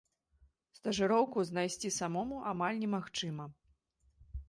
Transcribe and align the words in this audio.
Стажыроўку 0.77 1.45
знайсці 1.51 1.93
самому 1.99 2.43
амаль 2.55 2.83
немагчыма. 2.83 3.51